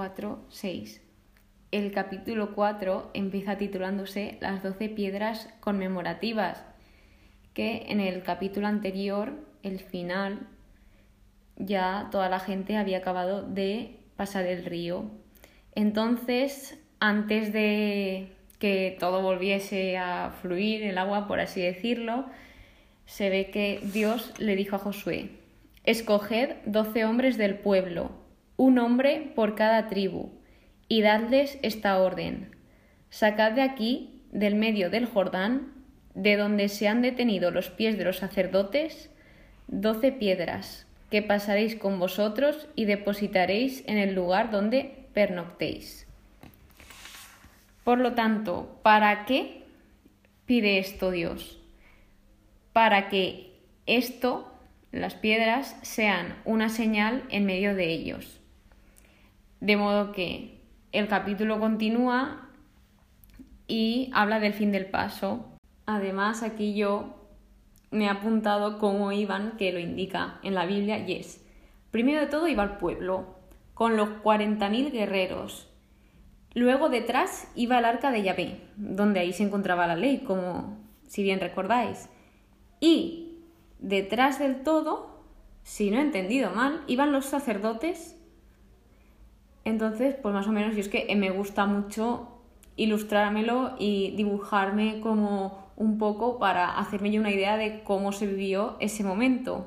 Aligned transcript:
4, 0.00 0.46
6. 0.48 1.02
El 1.72 1.92
capítulo 1.92 2.54
4 2.54 3.10
empieza 3.12 3.58
titulándose 3.58 4.38
Las 4.40 4.62
doce 4.62 4.88
piedras 4.88 5.50
conmemorativas, 5.60 6.64
que 7.52 7.84
en 7.90 8.00
el 8.00 8.22
capítulo 8.22 8.66
anterior, 8.66 9.34
el 9.62 9.78
final, 9.78 10.46
ya 11.56 12.08
toda 12.10 12.30
la 12.30 12.40
gente 12.40 12.78
había 12.78 12.96
acabado 12.96 13.42
de 13.42 13.98
pasar 14.16 14.46
el 14.46 14.64
río. 14.64 15.04
Entonces, 15.74 16.78
antes 16.98 17.52
de 17.52 18.32
que 18.58 18.96
todo 18.98 19.20
volviese 19.20 19.98
a 19.98 20.30
fluir 20.40 20.82
el 20.82 20.96
agua, 20.96 21.28
por 21.28 21.40
así 21.40 21.60
decirlo, 21.60 22.24
se 23.04 23.28
ve 23.28 23.50
que 23.50 23.80
Dios 23.82 24.32
le 24.38 24.56
dijo 24.56 24.76
a 24.76 24.78
Josué, 24.78 25.32
escoged 25.84 26.56
doce 26.64 27.04
hombres 27.04 27.36
del 27.36 27.58
pueblo, 27.58 28.19
un 28.60 28.78
hombre 28.78 29.32
por 29.34 29.54
cada 29.54 29.88
tribu, 29.88 30.32
y 30.86 31.00
dadles 31.00 31.58
esta 31.62 31.98
orden, 31.98 32.54
sacad 33.08 33.52
de 33.52 33.62
aquí, 33.62 34.20
del 34.32 34.54
medio 34.54 34.90
del 34.90 35.06
Jordán, 35.06 35.72
de 36.14 36.36
donde 36.36 36.68
se 36.68 36.86
han 36.86 37.00
detenido 37.00 37.50
los 37.52 37.70
pies 37.70 37.96
de 37.96 38.04
los 38.04 38.18
sacerdotes, 38.18 39.10
doce 39.66 40.12
piedras, 40.12 40.86
que 41.10 41.22
pasaréis 41.22 41.74
con 41.74 41.98
vosotros 41.98 42.68
y 42.76 42.84
depositaréis 42.84 43.82
en 43.86 43.96
el 43.96 44.14
lugar 44.14 44.50
donde 44.50 45.06
pernoctéis. 45.14 46.06
Por 47.82 47.98
lo 47.98 48.12
tanto, 48.12 48.78
¿para 48.82 49.24
qué 49.24 49.64
pide 50.44 50.78
esto 50.80 51.10
Dios? 51.10 51.62
Para 52.74 53.08
que 53.08 53.54
esto, 53.86 54.52
las 54.92 55.14
piedras, 55.14 55.78
sean 55.80 56.36
una 56.44 56.68
señal 56.68 57.24
en 57.30 57.46
medio 57.46 57.74
de 57.74 57.86
ellos. 57.88 58.39
De 59.60 59.76
modo 59.76 60.12
que 60.12 60.60
el 60.92 61.08
capítulo 61.08 61.60
continúa 61.60 62.48
y 63.66 64.10
habla 64.14 64.40
del 64.40 64.54
fin 64.54 64.72
del 64.72 64.86
paso. 64.86 65.46
Además, 65.86 66.42
aquí 66.42 66.74
yo 66.74 67.28
me 67.90 68.04
he 68.04 68.08
apuntado 68.08 68.78
cómo 68.78 69.12
iban, 69.12 69.56
que 69.56 69.72
lo 69.72 69.78
indica 69.78 70.38
en 70.42 70.54
la 70.54 70.66
Biblia, 70.66 70.98
y 71.06 71.14
es, 71.14 71.44
primero 71.90 72.20
de 72.20 72.26
todo 72.26 72.48
iba 72.48 72.62
el 72.62 72.78
pueblo, 72.78 73.38
con 73.74 73.96
los 73.96 74.08
40.000 74.22 74.92
guerreros, 74.92 75.70
Luego 76.54 76.88
detrás 76.88 77.48
iba 77.54 77.78
el 77.78 77.84
arca 77.84 78.10
de 78.10 78.22
Yahvé, 78.22 78.60
donde 78.76 79.20
ahí 79.20 79.32
se 79.32 79.44
encontraba 79.44 79.86
la 79.86 79.94
ley, 79.94 80.18
como 80.18 80.78
si 81.06 81.22
bien 81.22 81.38
recordáis. 81.38 82.08
Y 82.80 83.38
detrás 83.78 84.40
del 84.40 84.62
todo, 84.62 85.22
si 85.62 85.90
no 85.90 85.98
he 85.98 86.02
entendido 86.02 86.50
mal, 86.50 86.82
iban 86.88 87.12
los 87.12 87.26
sacerdotes. 87.26 88.16
Entonces, 89.70 90.16
pues 90.20 90.34
más 90.34 90.46
o 90.48 90.52
menos, 90.52 90.74
yo 90.74 90.80
es 90.80 90.88
que 90.88 91.14
me 91.16 91.30
gusta 91.30 91.64
mucho 91.66 92.28
ilustrármelo 92.76 93.76
y 93.78 94.12
dibujarme 94.16 95.00
como 95.00 95.70
un 95.76 95.98
poco 95.98 96.38
para 96.38 96.78
hacerme 96.78 97.10
yo 97.10 97.20
una 97.20 97.30
idea 97.30 97.56
de 97.56 97.82
cómo 97.82 98.12
se 98.12 98.26
vivió 98.26 98.76
ese 98.80 99.04
momento. 99.04 99.66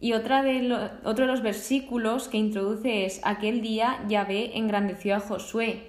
Y 0.00 0.12
otra 0.12 0.42
de 0.42 0.90
otro 1.04 1.26
de 1.26 1.30
los 1.30 1.42
versículos 1.42 2.28
que 2.28 2.38
introduce 2.38 3.04
es 3.04 3.20
aquel 3.24 3.60
día 3.60 4.02
Yahvé 4.08 4.56
engrandeció 4.56 5.16
a 5.16 5.20
Josué, 5.20 5.82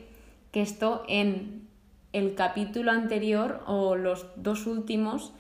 que 0.52 0.62
esto 0.62 1.04
en 1.08 1.68
el 2.14 2.36
capítulo 2.36 2.92
anterior 2.92 3.62
o 3.68 3.96
los 3.96 4.26
dos 4.36 4.68
últimos 4.68 5.34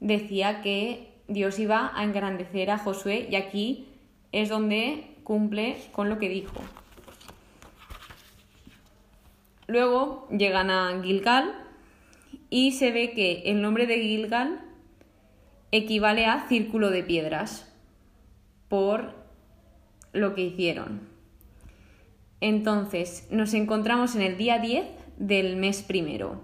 decía 0.00 0.60
que 0.60 1.12
Dios 1.26 1.58
iba 1.58 1.90
a 1.94 2.04
engrandecer 2.04 2.70
a 2.70 2.78
Josué 2.78 3.28
y 3.30 3.36
aquí 3.36 3.88
es 4.30 4.48
donde 4.48 5.16
cumple 5.24 5.76
con 5.92 6.08
lo 6.08 6.18
que 6.18 6.28
dijo. 6.28 6.60
Luego 9.72 10.28
llegan 10.28 10.68
a 10.68 11.00
Gilgal 11.02 11.50
y 12.50 12.72
se 12.72 12.90
ve 12.90 13.12
que 13.12 13.44
el 13.46 13.62
nombre 13.62 13.86
de 13.86 14.02
Gilgal 14.02 14.60
equivale 15.70 16.26
a 16.26 16.46
círculo 16.46 16.90
de 16.90 17.02
piedras 17.02 17.74
por 18.68 19.14
lo 20.12 20.34
que 20.34 20.42
hicieron. 20.42 21.08
Entonces, 22.42 23.26
nos 23.30 23.54
encontramos 23.54 24.14
en 24.14 24.20
el 24.20 24.36
día 24.36 24.58
10 24.58 24.84
del 25.16 25.56
mes 25.56 25.80
primero. 25.80 26.42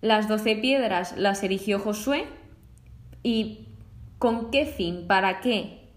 Las 0.00 0.28
doce 0.28 0.54
piedras 0.54 1.16
las 1.16 1.42
erigió 1.42 1.80
Josué 1.80 2.26
y 3.24 3.66
¿con 4.20 4.52
qué 4.52 4.64
fin? 4.64 5.08
¿Para 5.08 5.40
qué? 5.40 5.88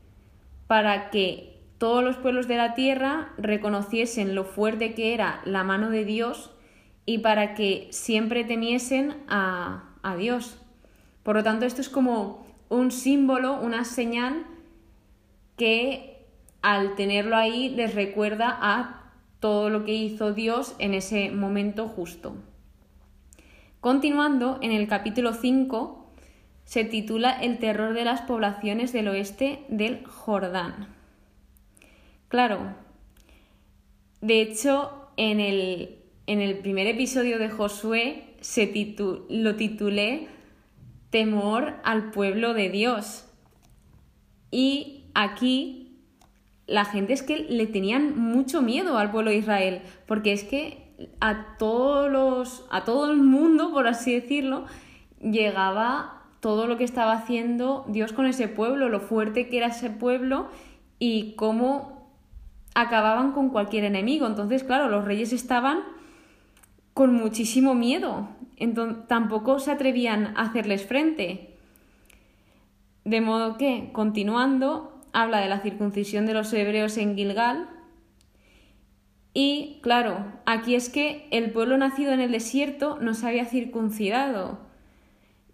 Para 0.66 1.12
que 1.12 1.53
todos 1.84 2.02
los 2.02 2.16
pueblos 2.16 2.48
de 2.48 2.56
la 2.56 2.76
tierra 2.76 3.34
reconociesen 3.38 4.36
lo 4.36 4.46
fuerte 4.46 4.94
que 4.94 5.14
era 5.14 5.42
la 5.44 5.66
mano 5.66 5.90
de 5.90 6.06
Dios 6.06 6.50
y 7.06 7.18
para 7.18 7.56
que 7.56 7.90
siempre 7.92 8.46
temiesen 8.46 9.18
a, 9.28 9.90
a 10.02 10.16
Dios. 10.16 10.62
Por 11.24 11.36
lo 11.36 11.44
tanto, 11.44 11.66
esto 11.66 11.82
es 11.82 11.90
como 11.90 12.48
un 12.70 12.90
símbolo, 12.90 13.60
una 13.60 13.84
señal 13.84 14.46
que 15.58 16.26
al 16.62 16.96
tenerlo 16.96 17.36
ahí 17.36 17.68
les 17.68 17.94
recuerda 17.94 18.58
a 18.62 19.12
todo 19.42 19.70
lo 19.70 19.84
que 19.84 19.92
hizo 19.92 20.32
Dios 20.32 20.78
en 20.80 20.94
ese 20.94 21.32
momento 21.32 21.90
justo. 21.90 22.38
Continuando, 23.82 24.58
en 24.62 24.72
el 24.72 24.88
capítulo 24.88 25.34
5 25.34 26.14
se 26.64 26.86
titula 26.86 27.32
El 27.32 27.60
terror 27.60 27.94
de 27.94 28.06
las 28.06 28.22
poblaciones 28.22 28.94
del 28.94 29.10
oeste 29.10 29.66
del 29.68 30.06
Jordán. 30.06 31.03
Claro, 32.34 32.74
de 34.22 34.42
hecho, 34.42 34.92
en 35.18 35.40
el, 35.40 36.00
en 36.26 36.42
el 36.42 36.58
primer 36.58 36.88
episodio 36.88 37.38
de 37.38 37.52
Josué 37.52 38.34
se 38.42 38.74
lo 39.30 39.56
titulé 39.56 40.30
Temor 41.12 41.76
al 41.84 42.10
pueblo 42.10 42.56
de 42.56 42.70
Dios. 42.72 43.28
Y 44.50 45.04
aquí 45.14 46.00
la 46.66 46.86
gente 46.86 47.14
es 47.14 47.22
que 47.22 47.38
le 47.38 47.68
tenían 47.68 48.18
mucho 48.18 48.64
miedo 48.64 48.98
al 48.98 49.12
pueblo 49.12 49.30
de 49.30 49.38
Israel, 49.38 49.82
porque 50.08 50.34
es 50.34 50.44
que 50.44 50.96
a 51.22 51.56
todos 51.60 52.12
los, 52.12 52.66
a 52.72 52.84
todo 52.84 53.12
el 53.12 53.18
mundo, 53.18 53.72
por 53.72 53.86
así 53.86 54.12
decirlo, 54.12 54.66
llegaba 55.22 56.24
todo 56.40 56.66
lo 56.66 56.80
que 56.80 56.84
estaba 56.84 57.14
haciendo 57.14 57.86
Dios 57.90 58.12
con 58.12 58.26
ese 58.26 58.48
pueblo, 58.48 58.90
lo 58.90 59.02
fuerte 59.02 59.50
que 59.50 59.58
era 59.58 59.68
ese 59.68 59.92
pueblo 59.92 60.48
y 60.98 61.34
cómo 61.36 61.93
acababan 62.76 63.32
con 63.32 63.50
cualquier 63.50 63.84
enemigo. 63.84 64.28
Entonces, 64.28 64.64
claro, 64.64 64.90
los 64.90 65.06
reyes 65.06 65.34
estaban 65.34 65.80
con 66.94 67.14
muchísimo 67.14 67.74
miedo, 67.74 68.28
entonces 68.58 69.08
tampoco 69.08 69.60
se 69.60 69.72
atrevían 69.72 70.38
a 70.38 70.44
hacerles 70.44 70.86
frente. 70.86 71.58
De 73.04 73.20
modo 73.20 73.58
que, 73.58 73.90
continuando, 73.92 75.02
habla 75.12 75.40
de 75.40 75.50
la 75.50 75.60
circuncisión 75.60 76.26
de 76.26 76.34
los 76.34 76.54
hebreos 76.54 76.98
en 76.98 77.16
Gilgal. 77.16 77.70
Y 79.34 79.80
claro, 79.82 80.26
aquí 80.46 80.76
es 80.76 80.90
que 80.90 81.28
el 81.32 81.52
pueblo 81.52 81.78
nacido 81.78 82.12
en 82.12 82.20
el 82.20 82.32
desierto 82.32 82.98
no 83.02 83.14
se 83.14 83.28
había 83.28 83.46
circuncidado, 83.46 84.60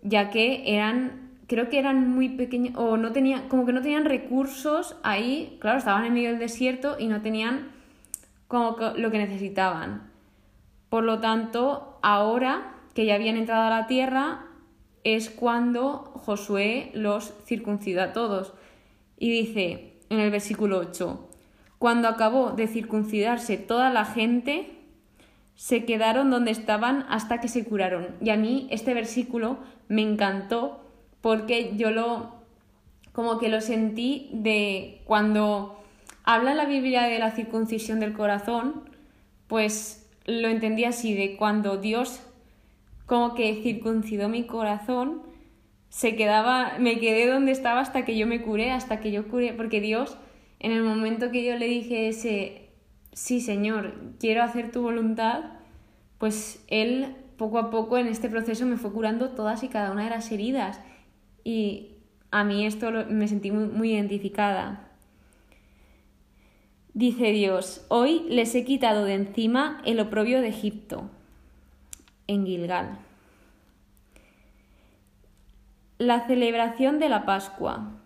ya 0.01 0.29
que 0.29 0.75
eran, 0.75 1.28
creo 1.49 1.67
que 1.67 1.79
eran 1.79 2.07
muy 2.07 2.29
pequeños, 2.29 2.75
o 2.77 2.95
no 2.95 3.11
tenían, 3.11 3.49
como 3.49 3.65
que 3.65 3.73
no 3.73 3.81
tenían 3.81 4.05
recursos 4.05 4.95
ahí, 5.01 5.57
claro, 5.59 5.79
estaban 5.79 6.05
en 6.05 6.13
medio 6.13 6.29
del 6.29 6.39
desierto 6.39 6.95
y 6.99 7.07
no 7.07 7.21
tenían 7.21 7.71
como 8.47 8.77
lo 8.95 9.09
que 9.11 9.17
necesitaban. 9.17 10.11
Por 10.89 11.03
lo 11.03 11.19
tanto, 11.19 11.97
ahora 12.03 12.75
que 12.93 13.05
ya 13.05 13.15
habían 13.15 13.35
entrado 13.35 13.63
a 13.63 13.69
la 13.69 13.87
tierra, 13.87 14.45
es 15.03 15.31
cuando 15.31 16.11
Josué 16.13 16.91
los 16.93 17.33
circuncidó 17.45 18.03
a 18.03 18.13
todos. 18.13 18.53
Y 19.17 19.31
dice 19.31 19.95
en 20.09 20.19
el 20.19 20.29
versículo 20.29 20.77
8, 20.77 21.29
cuando 21.79 22.09
acabó 22.09 22.51
de 22.51 22.67
circuncidarse 22.67 23.57
toda 23.57 23.89
la 23.89 24.05
gente, 24.05 24.77
se 25.55 25.85
quedaron 25.85 26.29
donde 26.29 26.51
estaban 26.51 27.05
hasta 27.09 27.41
que 27.41 27.47
se 27.47 27.65
curaron. 27.65 28.07
Y 28.21 28.29
a 28.29 28.37
mí 28.37 28.67
este 28.69 28.93
versículo 28.93 29.57
me 29.87 30.03
encantó 30.03 30.88
porque 31.21 31.73
yo 31.75 31.91
lo 31.91 32.39
como 33.11 33.37
que 33.37 33.49
lo 33.49 33.59
sentí 33.59 34.29
de 34.31 35.01
cuando 35.05 35.77
habla 36.23 36.53
la 36.53 36.65
Biblia 36.65 37.03
de 37.03 37.19
la 37.19 37.31
circuncisión 37.31 37.99
del 37.99 38.13
corazón, 38.13 38.83
pues 39.47 40.07
lo 40.25 40.47
entendí 40.47 40.85
así, 40.85 41.15
de 41.15 41.35
cuando 41.35 41.77
Dios 41.77 42.21
como 43.07 43.33
que 43.33 43.61
circuncidó 43.63 44.29
mi 44.29 44.43
corazón 44.43 45.23
se 45.89 46.15
quedaba, 46.15 46.77
me 46.79 46.99
quedé 46.99 47.27
donde 47.27 47.51
estaba 47.51 47.79
hasta 47.79 48.05
que 48.05 48.15
yo 48.17 48.27
me 48.27 48.41
curé, 48.41 48.71
hasta 48.71 48.99
que 48.99 49.11
yo 49.11 49.27
curé, 49.27 49.53
porque 49.53 49.81
Dios, 49.81 50.17
en 50.59 50.71
el 50.71 50.83
momento 50.83 51.31
que 51.31 51.43
yo 51.43 51.57
le 51.57 51.65
dije 51.65 52.07
ese, 52.07 52.69
sí 53.11 53.41
Señor, 53.41 53.95
quiero 54.19 54.43
hacer 54.43 54.71
tu 54.71 54.83
voluntad, 54.83 55.45
pues 56.19 56.63
Él 56.67 57.15
poco 57.37 57.57
a 57.57 57.71
poco 57.71 57.97
en 57.97 58.07
este 58.07 58.29
proceso 58.29 58.65
me 58.65 58.77
fue 58.77 58.91
curando 58.91 59.29
todas 59.29 59.63
y 59.63 59.69
cada 59.69 59.91
una 59.91 60.03
de 60.03 60.11
las 60.11 60.31
heridas. 60.31 60.79
Y 61.43 61.95
a 62.31 62.43
mí 62.43 62.65
esto 62.65 62.91
me 63.09 63.27
sentí 63.27 63.51
muy, 63.51 63.65
muy 63.65 63.93
identificada. 63.93 64.89
Dice 66.93 67.31
Dios, 67.31 67.85
hoy 67.87 68.25
les 68.29 68.53
he 68.55 68.65
quitado 68.65 69.05
de 69.05 69.13
encima 69.13 69.81
el 69.85 69.99
oprobio 69.99 70.41
de 70.41 70.49
Egipto, 70.49 71.09
en 72.27 72.45
Gilgal. 72.45 72.97
La 75.97 76.27
celebración 76.27 76.99
de 76.99 77.09
la 77.09 77.25
Pascua. 77.25 77.99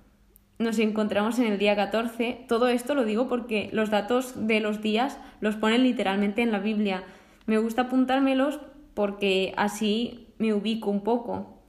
Nos 0.60 0.80
encontramos 0.80 1.40
en 1.40 1.46
el 1.48 1.58
día 1.58 1.76
14. 1.76 2.46
Todo 2.48 2.68
esto 2.68 2.94
lo 2.94 3.06
digo 3.06 3.28
porque 3.28 3.70
los 3.72 3.90
datos 3.90 4.48
de 4.48 4.60
los 4.60 4.82
días 4.82 5.18
los 5.40 5.56
ponen 5.56 5.84
literalmente 5.84 6.42
en 6.42 6.52
la 6.52 6.60
Biblia. 6.60 7.04
Me 7.46 7.58
gusta 7.58 7.84
apuntármelos 7.84 8.60
porque 8.94 9.54
así 9.58 10.28
me 10.38 10.54
ubico 10.54 10.90
un 10.90 11.04
poco. 11.04 11.63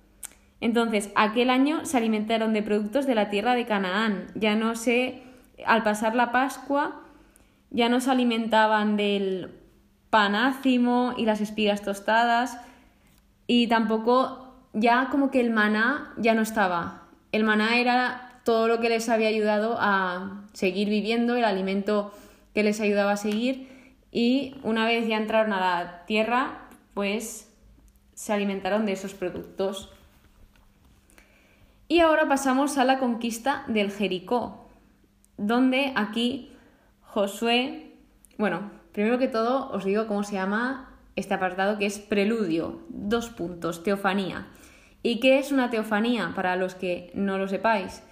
Entonces, 0.65 1.11
aquel 1.15 1.51
año 1.51 1.85
se 1.85 1.99
alimentaron 1.99 2.55
de 2.55 2.63
productos 2.63 3.07
de 3.07 3.15
la 3.15 3.29
tierra 3.29 3.55
de 3.55 3.67
Canaán. 3.67 4.29
Ya 4.35 4.57
no 4.57 4.77
sé, 4.77 5.23
al 5.67 5.83
pasar 5.83 6.15
la 6.15 6.33
Pascua, 6.33 7.03
ya 7.69 7.91
no 7.91 8.01
se 8.01 8.11
alimentaban 8.11 8.97
del 8.97 9.51
panácimo 10.09 11.13
y 11.19 11.27
las 11.27 11.43
espigas 11.43 11.83
tostadas 11.83 12.59
y 13.47 13.67
tampoco 13.67 14.55
ya 14.73 15.11
como 15.11 15.31
que 15.31 15.41
el 15.41 15.51
maná 15.51 16.15
ya 16.17 16.33
no 16.33 16.41
estaba. 16.41 17.09
El 17.31 17.45
maná 17.45 17.77
era 17.77 18.41
todo 18.43 18.67
lo 18.67 18.81
que 18.81 18.89
les 18.89 19.11
había 19.11 19.29
ayudado 19.29 19.77
a 19.79 20.47
seguir 20.55 20.89
viviendo, 20.89 21.37
el 21.37 21.45
alimento 21.45 22.11
que 22.55 22.63
les 22.63 22.81
ayudaba 22.81 23.13
a 23.13 23.17
seguir 23.19 24.01
y 24.11 24.57
una 24.63 24.87
vez 24.87 25.07
ya 25.07 25.19
entraron 25.19 25.53
a 25.53 25.61
la 25.61 26.07
tierra, 26.07 26.69
pues 26.95 27.53
se 28.15 28.33
alimentaron 28.33 28.87
de 28.87 28.93
esos 28.93 29.13
productos. 29.13 29.94
Y 31.95 32.01
ahora 32.01 32.27
pasamos 32.27 32.77
a 32.77 32.85
la 32.85 32.99
conquista 32.99 33.63
del 33.69 33.93
Jericó, 33.93 34.67
donde 35.37 35.93
aquí 35.95 36.51
Josué, 37.03 37.93
bueno, 38.37 38.73
primero 38.91 39.17
que 39.21 39.29
todo 39.29 39.71
os 39.71 39.85
digo 39.85 40.09
cómo 40.09 40.25
se 40.25 40.33
llama 40.33 40.93
este 41.15 41.35
apartado 41.35 41.79
que 41.79 41.87
es 41.87 42.01
preludio, 42.01 42.81
dos 42.89 43.29
puntos, 43.31 43.85
teofanía. 43.85 44.49
¿Y 45.05 45.21
qué 45.21 45.39
es 45.39 45.53
una 45.53 45.71
teofanía 45.71 46.33
para 46.35 46.57
los 46.57 46.75
que 46.75 47.13
no 47.15 47.39
lo 47.39 47.47
sepáis? 47.47 48.03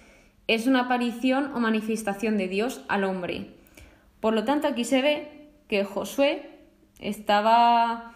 Es 0.47 0.65
una 0.65 0.83
aparición 0.83 1.51
o 1.53 1.59
manifestación 1.59 2.37
de 2.37 2.47
Dios 2.47 2.85
al 2.87 3.03
hombre. 3.03 3.53
Por 4.21 4.33
lo 4.33 4.45
tanto, 4.45 4.69
aquí 4.69 4.85
se 4.85 5.01
ve 5.01 5.49
que 5.67 5.83
Josué 5.83 6.57
estaba, 7.01 8.15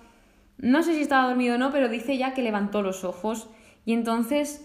no 0.60 0.82
sé 0.82 0.94
si 0.94 1.02
estaba 1.02 1.28
dormido 1.28 1.56
o 1.56 1.58
no, 1.58 1.74
pero 1.74 1.90
dice 1.90 2.18
ya 2.18 2.34
que 2.34 2.42
levantó 2.42 2.82
los 2.82 3.04
ojos 3.04 3.50
y 3.84 3.92
entonces 3.92 4.64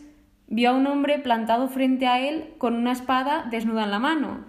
vio 0.53 0.69
a 0.69 0.75
un 0.75 0.87
hombre 0.87 1.19
plantado 1.19 1.67
frente 1.67 2.07
a 2.07 2.21
él 2.21 2.53
con 2.59 2.75
una 2.75 2.93
espada 2.93 3.47
desnuda 3.51 3.85
en 3.85 3.91
la 3.91 3.99
mano. 3.99 4.45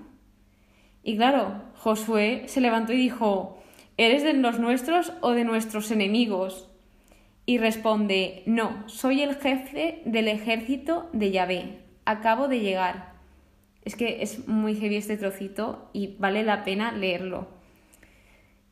Y 1.01 1.15
claro, 1.15 1.61
Josué 1.75 2.43
se 2.47 2.59
levantó 2.59 2.91
y 2.91 2.97
dijo, 2.97 3.57
¿Eres 3.95 4.21
de 4.21 4.33
los 4.33 4.59
nuestros 4.59 5.13
o 5.21 5.31
de 5.31 5.45
nuestros 5.45 5.91
enemigos? 5.91 6.69
Y 7.45 7.57
responde, 7.57 8.43
no, 8.45 8.83
soy 8.87 9.21
el 9.21 9.35
jefe 9.35 10.01
del 10.03 10.27
ejército 10.27 11.09
de 11.13 11.31
Yahvé, 11.31 11.79
acabo 12.03 12.49
de 12.49 12.59
llegar. 12.59 13.13
Es 13.85 13.95
que 13.95 14.21
es 14.21 14.45
muy 14.47 14.75
heavy 14.75 14.97
este 14.97 15.15
trocito 15.15 15.89
y 15.93 16.15
vale 16.17 16.43
la 16.43 16.65
pena 16.65 16.91
leerlo. 16.91 17.47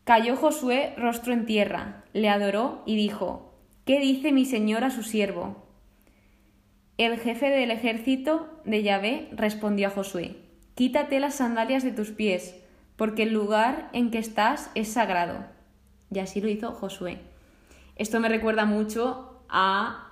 Cayó 0.03 0.35
Josué 0.35 0.93
rostro 0.97 1.31
en 1.31 1.45
tierra, 1.45 2.03
le 2.11 2.27
adoró 2.27 2.83
y 2.85 2.97
dijo, 2.97 3.53
¿qué 3.85 3.99
dice 3.99 4.33
mi 4.33 4.43
señor 4.45 4.83
a 4.83 4.89
su 4.89 5.03
siervo? 5.03 5.60
El 7.01 7.17
jefe 7.17 7.49
del 7.49 7.71
ejército 7.71 8.47
de 8.63 8.83
Yahvé 8.83 9.27
respondió 9.31 9.87
a 9.87 9.89
Josué, 9.89 10.35
Quítate 10.75 11.19
las 11.19 11.33
sandalias 11.33 11.81
de 11.81 11.91
tus 11.91 12.11
pies, 12.11 12.55
porque 12.95 13.23
el 13.23 13.33
lugar 13.33 13.89
en 13.91 14.11
que 14.11 14.19
estás 14.19 14.69
es 14.75 14.93
sagrado. 14.93 15.43
Y 16.11 16.19
así 16.19 16.41
lo 16.41 16.47
hizo 16.47 16.73
Josué. 16.73 17.17
Esto 17.95 18.19
me 18.19 18.29
recuerda 18.29 18.65
mucho 18.65 19.41
a 19.49 20.11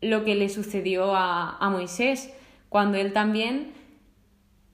lo 0.00 0.24
que 0.24 0.34
le 0.34 0.48
sucedió 0.48 1.14
a, 1.14 1.56
a 1.56 1.70
Moisés, 1.70 2.34
cuando 2.68 2.98
él 2.98 3.12
también 3.12 3.70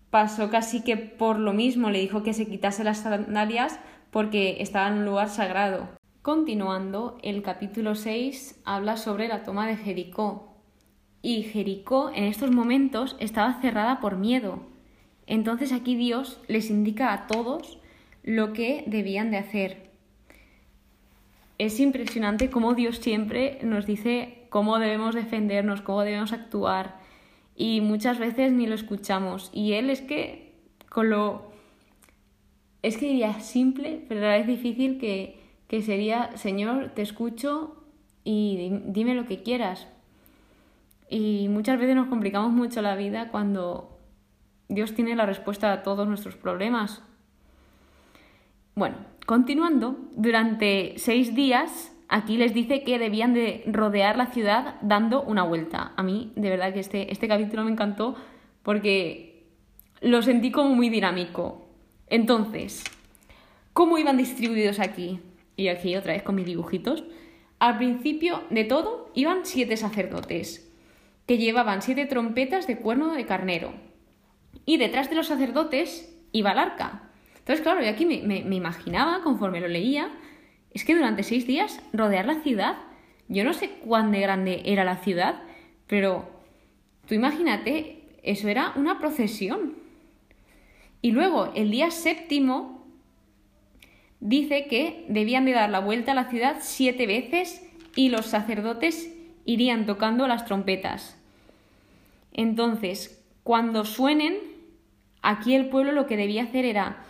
pasó 0.08 0.49
casi 0.49 0.82
que 0.82 0.96
por 0.96 1.38
lo 1.38 1.52
mismo, 1.52 1.91
le 1.91 2.00
dijo 2.00 2.23
que 2.23 2.32
se 2.32 2.46
quitase 2.46 2.85
las 2.85 3.00
sandalias 3.00 3.79
porque 4.11 4.62
estaba 4.62 4.88
en 4.88 4.94
un 4.94 5.05
lugar 5.05 5.29
sagrado. 5.29 5.91
Continuando, 6.23 7.19
el 7.23 7.43
capítulo 7.43 7.96
6 7.96 8.62
habla 8.64 8.96
sobre 8.96 9.29
la 9.29 9.43
toma 9.43 9.67
de 9.67 9.76
Jericó. 9.76 10.54
Y 11.25 11.44
Jericó 11.44 12.11
en 12.15 12.25
estos 12.25 12.50
momentos 12.50 13.17
estaba 13.19 13.59
cerrada 13.62 13.99
por 13.99 14.19
miedo, 14.19 14.59
entonces 15.26 15.73
aquí 15.73 15.97
Dios 15.97 16.38
les 16.49 16.69
indica 16.69 17.15
a 17.15 17.26
todos 17.26 17.79
lo 18.23 18.53
que 18.53 18.85
debían 18.87 19.31
de 19.31 19.38
hacer. 19.38 19.88
Es 21.56 21.81
impresionante 21.81 22.50
cómo 22.50 22.75
Dios 22.75 22.99
siempre 22.99 23.59
nos 23.62 23.87
dice 23.87 24.44
cómo 24.50 24.79
debemos 24.79 25.15
defendernos, 25.15 25.81
cómo 25.81 26.03
debemos 26.03 26.35
actuar 26.35 27.00
y 27.56 27.81
muchas 27.81 28.19
veces 28.19 28.53
ni 28.53 28.67
lo 28.67 28.75
escuchamos. 28.75 29.49
Y 29.55 29.73
Él 29.73 29.88
es 29.88 30.03
que 30.03 30.53
con 30.91 31.09
lo... 31.09 31.53
Es 32.82 32.99
que 32.99 33.06
diría 33.06 33.41
simple, 33.41 34.05
pero 34.11 34.20
a 34.20 34.25
la 34.25 34.37
vez 34.37 34.47
difícil 34.47 34.99
que, 34.99 35.38
que 35.69 35.81
sería, 35.81 36.37
Señor, 36.37 36.91
te 36.94 37.00
escucho 37.00 37.82
y 38.25 38.82
dime 38.85 39.15
lo 39.15 39.25
que 39.25 39.43
quieras. 39.43 39.88
Y 41.09 41.49
muchas 41.49 41.79
veces 41.79 41.95
nos 41.97 42.09
complicamos 42.09 42.53
mucho 42.53 42.83
la 42.83 42.97
vida 42.97 43.31
cuando 43.31 43.99
Dios 44.69 44.95
tiene 44.95 45.15
la 45.15 45.27
respuesta 45.27 45.73
a 45.73 45.83
todos 45.83 46.09
nuestros 46.09 46.37
problemas. 46.37 47.03
Bueno, 48.75 48.97
continuando, 49.27 49.97
durante 50.17 50.95
seis 50.97 51.35
días 51.35 51.93
aquí 52.09 52.37
les 52.37 52.55
dice 52.55 52.83
que 52.83 52.99
debían 52.99 53.35
de 53.35 53.65
rodear 53.67 54.17
la 54.17 54.27
ciudad 54.27 54.77
dando 54.83 55.23
una 55.23 55.43
vuelta. 55.43 55.93
A 55.97 56.03
mí, 56.03 56.33
de 56.37 56.51
verdad 56.51 56.73
que 56.73 56.81
este, 56.81 57.12
este 57.12 57.29
capítulo 57.29 57.65
me 57.65 57.71
encantó 57.71 58.17
porque 58.62 59.47
lo 60.01 60.23
sentí 60.23 60.51
como 60.51 60.75
muy 60.75 60.89
dinámico. 60.89 61.69
Entonces, 62.09 62.85
¿cómo 63.73 63.99
iban 63.99 64.17
distribuidos 64.17 64.81
aquí? 64.81 65.21
Y 65.56 65.69
aquí 65.69 65.97
otra 65.97 66.12
vez 66.12 66.23
con 66.23 66.35
mis 66.35 66.47
dibujitos. 66.47 67.05
Al 67.59 67.79
principio 67.79 68.43
de 68.51 68.65
todo 68.65 69.11
iban 69.15 69.41
siete 69.45 69.77
sacerdotes, 69.77 70.74
que 71.27 71.39
llevaban 71.39 71.83
siete 71.83 72.07
trompetas 72.07 72.67
de 72.67 72.79
cuerno 72.79 73.13
de 73.13 73.27
carnero, 73.27 73.73
y 74.67 74.77
detrás 74.77 75.11
de 75.11 75.17
los 75.17 75.27
sacerdotes 75.27 76.15
iba 76.33 76.53
el 76.53 76.59
arca. 76.59 77.03
Entonces, 77.39 77.63
claro, 77.63 77.83
yo 77.83 77.91
aquí 77.91 78.07
me, 78.07 78.39
imaginaba, 78.39 79.23
conforme 79.23 79.61
lo 79.61 79.69
leía, 79.69 80.11
es 80.73 80.85
que 80.85 80.95
durante 80.95 81.23
seis 81.23 81.47
días 81.47 81.81
rodear 81.93 82.25
la 82.25 82.41
ciudad, 82.43 82.77
yo 83.29 83.45
no 83.45 83.53
sé 83.53 83.71
cuán 83.85 84.13
de 84.13 84.21
grande 84.21 84.63
era 84.65 84.85
la 84.85 84.97
ciudad, 84.97 85.43
pero 85.87 86.29
tú 87.07 87.15
imagínate, 87.15 88.03
eso 88.23 88.49
era 88.49 88.73
una 88.77 88.99
procesión. 88.99 89.75
Y 91.03 91.13
luego, 91.13 91.53
el 91.55 91.71
día 91.71 91.91
séptimo, 91.91 92.87
dice 94.21 94.67
que 94.67 95.05
debían 95.09 95.45
de 95.45 95.53
dar 95.53 95.69
la 95.69 95.81
vuelta 95.81 96.13
a 96.13 96.15
la 96.15 96.31
ciudad 96.31 96.57
siete 96.61 97.07
veces 97.07 97.63
y 97.95 98.09
los 98.09 98.27
sacerdotes 98.27 99.14
irían 99.44 99.86
tocando 99.86 100.27
las 100.27 100.44
trompetas. 100.44 101.20
Entonces, 102.32 103.22
cuando 103.43 103.84
suenen, 103.84 104.36
aquí 105.22 105.55
el 105.55 105.69
pueblo 105.69 105.93
lo 105.93 106.06
que 106.06 106.17
debía 106.17 106.44
hacer 106.44 106.65
era 106.65 107.05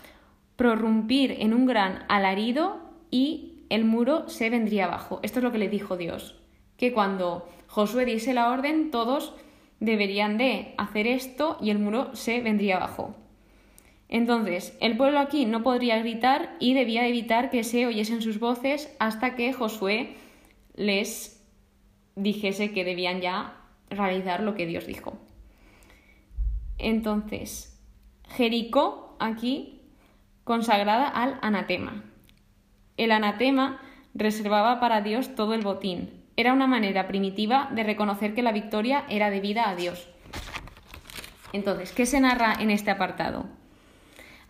prorrumpir 0.57 1.37
en 1.39 1.55
un 1.55 1.67
gran 1.67 2.05
alarido 2.09 2.81
y 3.11 3.65
el 3.71 3.85
muro 3.85 4.29
se 4.29 4.51
vendría 4.51 4.85
abajo. 4.85 5.21
Esto 5.23 5.39
es 5.39 5.45
lo 5.45 5.53
que 5.53 5.59
le 5.59 5.69
dijo 5.69 5.97
Dios, 5.97 6.37
que 6.77 6.93
cuando 6.93 7.49
Josué 7.67 8.05
diese 8.05 8.35
la 8.35 8.51
orden, 8.51 8.91
todos 8.91 9.35
deberían 9.81 10.39
de 10.39 10.75
hacer 10.79 11.07
esto 11.07 11.59
y 11.61 11.71
el 11.71 11.79
muro 11.79 12.15
se 12.15 12.41
vendría 12.41 12.77
abajo. 12.77 13.15
Entonces, 14.09 14.77
el 14.81 14.97
pueblo 14.97 15.19
aquí 15.19 15.45
no 15.47 15.63
podría 15.63 15.99
gritar 15.99 16.57
y 16.61 16.75
debía 16.75 17.09
evitar 17.09 17.51
que 17.51 17.65
se 17.65 17.87
oyesen 17.87 18.23
sus 18.23 18.39
voces 18.39 18.95
hasta 18.99 19.35
que 19.35 19.53
Josué 19.53 20.15
les 20.77 21.34
dijese 22.17 22.73
que 22.73 22.85
debían 22.85 23.21
ya 23.21 23.57
realizar 23.91 24.43
lo 24.43 24.55
que 24.55 24.67
Dios 24.67 24.87
dijo. 24.87 25.19
Entonces, 26.79 27.81
Jericó 28.29 29.17
aquí 29.21 29.83
consagrada 30.45 31.09
al 31.09 31.39
anatema. 31.43 32.05
El 32.97 33.13
anatema 33.13 33.81
reservaba 34.15 34.81
para 34.81 35.01
Dios 35.01 35.35
todo 35.35 35.55
el 35.55 35.63
botín. 35.63 36.25
Era 36.37 36.53
una 36.53 36.67
manera 36.67 37.07
primitiva 37.07 37.71
de 37.73 37.85
reconocer 37.85 38.35
que 38.35 38.43
la 38.43 38.53
victoria 38.53 39.05
era 39.09 39.31
debida 39.31 39.69
a 39.69 39.77
Dios. 39.77 40.09
Entonces, 41.53 41.93
¿qué 41.93 42.07
se 42.07 42.21
narra 42.21 42.55
en 42.59 42.71
este 42.71 42.91
apartado? 42.91 43.47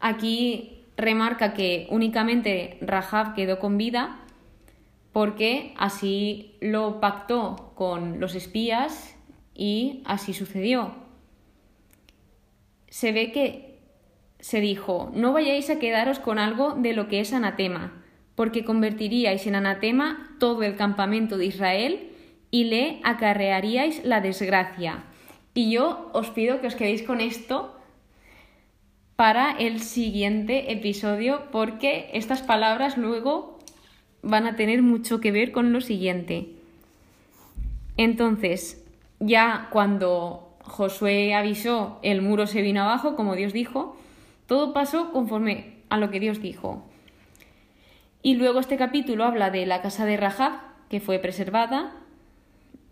Aquí 0.01 0.85
remarca 0.97 1.53
que 1.53 1.87
únicamente 1.91 2.79
Rahab 2.81 3.35
quedó 3.35 3.59
con 3.59 3.77
vida 3.77 4.24
porque 5.15 5.73
así 5.79 6.59
lo 6.61 7.01
pactó 7.01 7.73
con 7.75 8.21
los 8.21 8.35
espías 8.35 9.17
y 9.55 10.03
así 10.05 10.35
sucedió 10.35 11.03
se 12.95 13.11
ve 13.11 13.33
que 13.33 13.81
se 14.39 14.61
dijo, 14.61 15.11
no 15.17 15.33
vayáis 15.33 15.69
a 15.69 15.81
quedaros 15.81 16.21
con 16.21 16.39
algo 16.39 16.75
de 16.77 16.93
lo 16.93 17.09
que 17.09 17.19
es 17.19 17.33
anatema, 17.33 18.05
porque 18.37 18.65
convertiríais 18.65 19.49
en 19.49 19.57
anatema 19.57 20.37
todo 20.39 20.63
el 20.63 20.77
campamento 20.77 21.37
de 21.37 21.47
Israel 21.47 22.13
y 22.53 22.65
le 22.71 23.01
acarrearíais 23.03 24.05
la 24.05 24.21
desgracia. 24.21 25.07
Y 25.55 25.73
yo 25.73 26.09
os 26.13 26.31
pido 26.31 26.61
que 26.61 26.69
os 26.69 26.77
quedéis 26.77 27.03
con 27.03 27.21
esto 27.21 27.77
para 29.17 29.51
el 29.59 29.81
siguiente 29.81 30.71
episodio, 30.71 31.51
porque 31.51 32.11
estas 32.13 32.43
palabras 32.43 32.97
luego 32.97 33.54
van 34.25 34.47
a 34.47 34.57
tener 34.57 34.83
mucho 34.83 35.21
que 35.21 35.31
ver 35.31 35.53
con 35.53 35.73
lo 35.73 35.81
siguiente. 35.81 36.49
Entonces, 37.97 38.85
ya 39.21 39.69
cuando 39.71 40.57
Josué 40.63 41.35
avisó, 41.35 41.99
el 42.03 42.23
muro 42.23 42.47
se 42.47 42.63
vino 42.63 42.83
abajo, 42.83 43.15
como 43.17 43.37
Dios 43.37 43.53
dijo, 43.53 43.97
todo 44.47 44.73
pasó 44.73 45.13
conforme 45.13 45.75
a 45.91 45.99
lo 45.99 46.11
que 46.11 46.21
Dios 46.21 46.41
dijo. 46.41 46.83
Y 48.23 48.35
luego 48.35 48.61
este 48.61 48.77
capítulo 48.77 49.25
habla 49.25 49.51
de 49.51 49.67
la 49.67 49.83
casa 49.83 50.07
de 50.07 50.17
Rahab, 50.17 50.53
que 50.89 51.01
fue 51.01 51.19
preservada, 51.19 51.93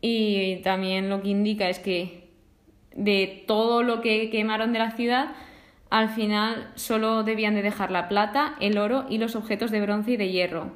y 0.01 0.57
también 0.57 1.09
lo 1.09 1.23
que 1.23 1.31
indica 1.31 1.69
es 1.69 1.79
que 1.79 2.29
de 2.95 3.45
todo 3.47 3.83
lo 3.83 4.01
que 4.03 4.29
quemaron 4.31 4.73
de 4.73 4.79
la 4.79 4.91
ciudad, 4.91 5.33
al 5.89 6.11
final 6.11 6.71
solo 6.75 7.23
debían 7.23 7.55
de 7.55 7.63
dejar 7.63 7.91
la 7.91 8.09
plata, 8.09 8.57
el 8.61 8.79
oro 8.79 9.07
y 9.09 9.19
los 9.19 9.37
objetos 9.37 9.71
de 9.71 9.81
bronce 9.81 10.13
y 10.13 10.17
de 10.17 10.31
hierro, 10.31 10.73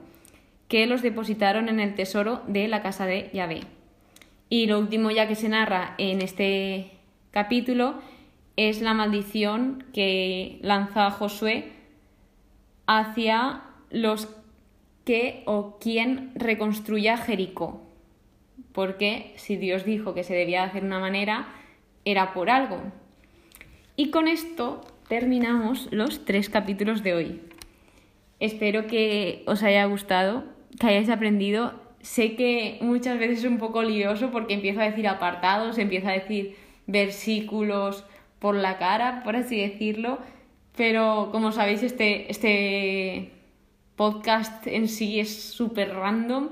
que 0.68 0.86
los 0.86 1.02
depositaron 1.02 1.68
en 1.68 1.80
el 1.80 1.94
tesoro 1.94 2.42
de 2.46 2.68
la 2.68 2.82
casa 2.82 3.06
de 3.06 3.30
Yahvé. 3.32 3.60
Y 4.48 4.66
lo 4.66 4.78
último 4.78 5.10
ya 5.10 5.28
que 5.28 5.34
se 5.34 5.48
narra 5.48 5.94
en 5.98 6.22
este 6.22 6.92
capítulo 7.30 8.00
es 8.56 8.80
la 8.80 8.94
maldición 8.94 9.84
que 9.92 10.58
lanza 10.62 11.10
Josué 11.10 11.72
hacia 12.86 13.62
los 13.90 14.28
que 15.04 15.42
o 15.46 15.78
quien 15.78 16.32
reconstruya 16.34 17.16
Jericó. 17.16 17.82
Porque 18.72 19.32
si 19.36 19.56
Dios 19.56 19.84
dijo 19.84 20.14
que 20.14 20.24
se 20.24 20.34
debía 20.34 20.64
hacer 20.64 20.82
de 20.82 20.88
una 20.88 20.98
manera, 20.98 21.48
era 22.04 22.32
por 22.32 22.50
algo. 22.50 22.80
Y 23.96 24.10
con 24.10 24.28
esto 24.28 24.80
terminamos 25.08 25.88
los 25.90 26.24
tres 26.24 26.48
capítulos 26.48 27.02
de 27.02 27.14
hoy. 27.14 27.40
Espero 28.40 28.86
que 28.86 29.44
os 29.46 29.62
haya 29.62 29.84
gustado, 29.86 30.44
que 30.78 30.86
hayáis 30.86 31.10
aprendido. 31.10 31.74
Sé 32.00 32.36
que 32.36 32.78
muchas 32.80 33.18
veces 33.18 33.40
es 33.40 33.44
un 33.44 33.58
poco 33.58 33.82
lioso 33.82 34.30
porque 34.30 34.54
empiezo 34.54 34.80
a 34.80 34.84
decir 34.84 35.08
apartados, 35.08 35.78
empiezo 35.78 36.08
a 36.08 36.12
decir 36.12 36.56
versículos, 36.86 38.04
por 38.38 38.54
la 38.54 38.78
cara, 38.78 39.22
por 39.24 39.36
así 39.36 39.60
decirlo. 39.60 40.18
Pero 40.76 41.30
como 41.32 41.52
sabéis, 41.52 41.82
este, 41.82 42.30
este 42.30 43.32
podcast 43.96 44.66
en 44.66 44.88
sí 44.88 45.20
es 45.20 45.42
súper 45.52 45.94
random 45.94 46.50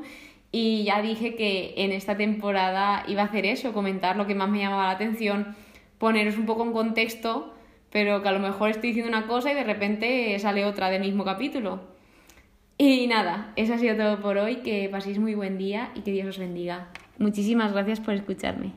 y 0.50 0.84
ya 0.84 1.02
dije 1.02 1.34
que 1.34 1.74
en 1.76 1.92
esta 1.92 2.16
temporada 2.16 3.04
iba 3.08 3.22
a 3.22 3.26
hacer 3.26 3.44
eso, 3.44 3.72
comentar 3.72 4.16
lo 4.16 4.26
que 4.26 4.34
más 4.34 4.48
me 4.48 4.60
llamaba 4.60 4.84
la 4.84 4.92
atención, 4.92 5.54
poneros 5.98 6.38
un 6.38 6.46
poco 6.46 6.64
en 6.64 6.72
contexto, 6.72 7.54
pero 7.90 8.22
que 8.22 8.28
a 8.28 8.32
lo 8.32 8.40
mejor 8.40 8.70
estoy 8.70 8.90
diciendo 8.90 9.16
una 9.16 9.26
cosa 9.26 9.52
y 9.52 9.54
de 9.54 9.64
repente 9.64 10.38
sale 10.38 10.64
otra 10.64 10.90
del 10.90 11.02
mismo 11.02 11.24
capítulo. 11.24 11.93
Y 12.76 13.06
nada, 13.06 13.52
eso 13.56 13.74
ha 13.74 13.78
sido 13.78 13.96
todo 13.96 14.20
por 14.20 14.36
hoy, 14.36 14.56
que 14.56 14.88
paséis 14.88 15.18
muy 15.18 15.34
buen 15.34 15.58
día 15.58 15.92
y 15.94 16.00
que 16.00 16.10
Dios 16.10 16.28
os 16.28 16.38
bendiga. 16.38 16.88
Muchísimas 17.18 17.72
gracias 17.72 18.00
por 18.00 18.14
escucharme. 18.14 18.72